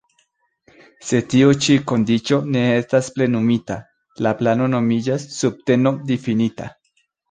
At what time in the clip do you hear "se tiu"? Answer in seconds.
1.09-1.51